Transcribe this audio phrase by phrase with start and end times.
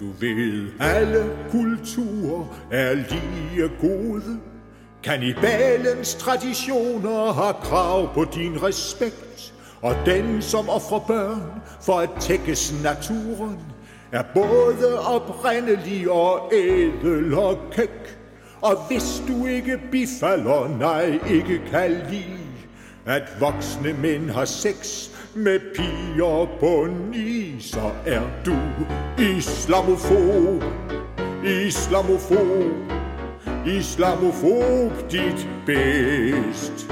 [0.00, 4.38] Du ved, alle kulturer er lige gode.
[5.02, 9.54] Kanibalens traditioner har krav på din respekt.
[9.82, 11.42] Og den, som offrer børn
[11.82, 13.58] for at tækkes naturen,
[14.12, 18.18] er både oprindelig og ædel og kæk.
[18.60, 22.38] Og hvis du ikke bifalder, nej, ikke kan lide,
[23.06, 25.08] at voksne mænd har sex
[25.38, 28.56] med piger på ni, så er du
[29.22, 30.64] islamofob,
[31.44, 32.92] islamofob,
[33.66, 36.90] islamofob dit bedst.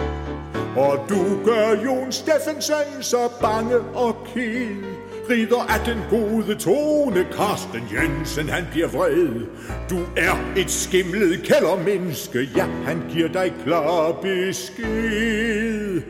[0.77, 5.06] Og du gør Jon Steffensen så bange og ked.
[5.31, 9.47] Rider af den gode tone, Karsten Jensen, han bliver vred.
[9.91, 16.03] Du er et skimlet kældermenneske, ja, han giver dig klar besked.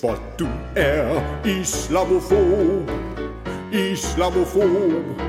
[0.00, 0.46] For du
[0.76, 2.90] er islamofob,
[3.72, 5.20] islamofob,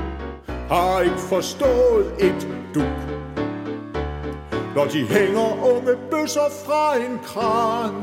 [0.68, 2.84] har ikke forstået et duk.
[4.74, 7.94] Når de hænger unge bøsser fra en kran,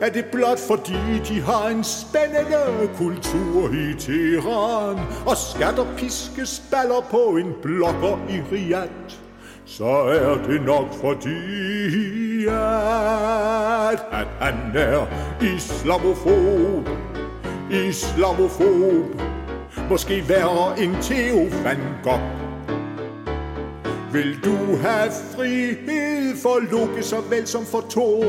[0.00, 4.98] er det blot fordi de har en spændende kultur i Teheran?
[5.26, 9.26] Og skatter piskes baller på en blokker i Riyadh
[9.66, 15.06] så er det nok fordi, at, at han er
[15.42, 16.88] islamofob,
[17.70, 19.22] islamofob,
[19.90, 22.45] måske værre end Theo van Gogh.
[24.16, 28.24] Vil du have frihed for Loke såvel som for Thor,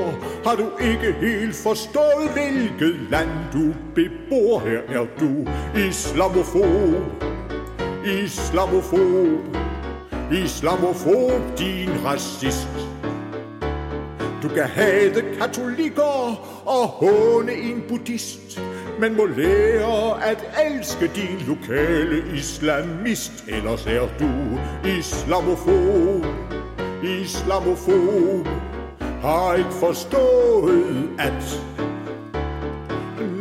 [0.45, 4.59] har du ikke helt forstået, hvilket land du bebor.
[4.59, 5.47] Her er du
[5.87, 7.23] islamofob,
[8.05, 9.57] islamofob,
[10.31, 12.96] islamofob, din racist.
[14.47, 18.61] Du kan hade katolikker og håne en buddhist,
[18.99, 24.29] men må lære at elske din lokale islamist, ellers er du
[24.89, 26.25] islamofob,
[27.03, 28.47] islamofob,
[29.21, 31.61] har ikke forstået, at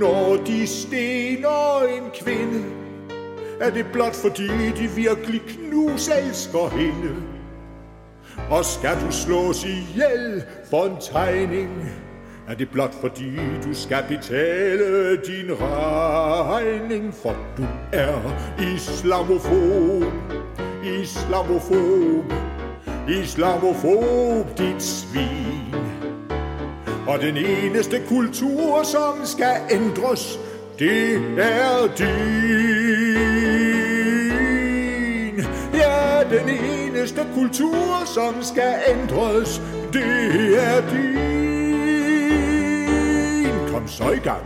[0.01, 2.65] når de stener en kvinde,
[3.61, 4.49] er det blot fordi
[4.79, 7.36] de virkelig knuselsker hende.
[8.51, 11.91] Og skal du slås ihjel for en tegning,
[12.49, 18.37] er det blot fordi du skal betale din regning, for du er
[18.75, 20.13] islamofob,
[21.01, 22.33] islamofob,
[23.09, 25.75] islamofob, dit svin.
[27.09, 30.39] Og den eneste kultur, som skal ændres,
[30.79, 32.76] det er din.
[37.17, 39.63] Eneste kultur, som skal ændres,
[39.93, 41.17] det er din.
[43.73, 44.43] Kom så i gang.